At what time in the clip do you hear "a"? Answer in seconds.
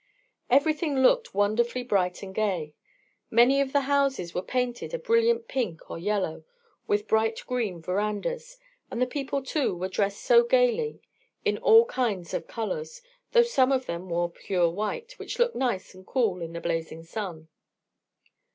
4.95-4.97